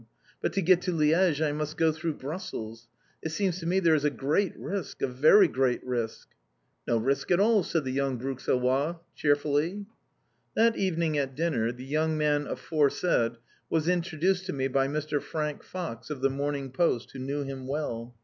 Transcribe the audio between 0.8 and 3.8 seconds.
to Liège I must go through Brussels. It seems to me